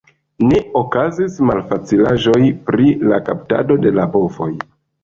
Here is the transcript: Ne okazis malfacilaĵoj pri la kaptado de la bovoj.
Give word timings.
Ne 0.45 0.61
okazis 0.79 1.35
malfacilaĵoj 1.49 2.43
pri 2.71 2.91
la 3.13 3.25
kaptado 3.31 3.83
de 3.87 3.95
la 4.01 4.13
bovoj. 4.19 4.55